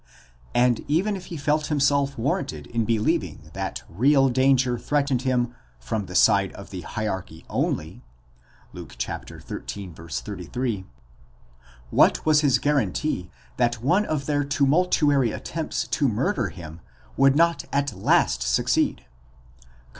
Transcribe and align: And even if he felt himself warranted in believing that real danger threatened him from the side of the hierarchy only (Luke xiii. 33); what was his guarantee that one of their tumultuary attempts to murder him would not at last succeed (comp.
And 0.55 0.83
even 0.87 1.15
if 1.15 1.25
he 1.25 1.37
felt 1.37 1.67
himself 1.67 2.17
warranted 2.17 2.65
in 2.65 2.85
believing 2.85 3.51
that 3.53 3.83
real 3.87 4.29
danger 4.29 4.79
threatened 4.79 5.21
him 5.21 5.53
from 5.79 6.07
the 6.07 6.15
side 6.15 6.51
of 6.53 6.71
the 6.71 6.81
hierarchy 6.81 7.45
only 7.51 8.03
(Luke 8.73 8.95
xiii. 8.99 9.39
33); 9.39 10.85
what 11.91 12.25
was 12.25 12.41
his 12.41 12.57
guarantee 12.57 13.29
that 13.57 13.83
one 13.83 14.07
of 14.07 14.25
their 14.25 14.43
tumultuary 14.43 15.31
attempts 15.31 15.85
to 15.89 16.07
murder 16.09 16.49
him 16.49 16.81
would 17.15 17.35
not 17.35 17.65
at 17.71 17.93
last 17.93 18.41
succeed 18.41 19.01
(comp. 19.61 19.71